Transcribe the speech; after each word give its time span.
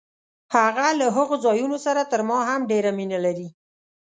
هغه 0.55 0.87
له 0.99 1.07
هغو 1.15 1.35
ځایونو 1.45 1.77
سره 1.85 2.01
تر 2.11 2.21
ما 2.29 2.37
هم 2.49 2.61
ډېره 2.71 2.89
مینه 2.97 3.17
لري. 3.25 3.47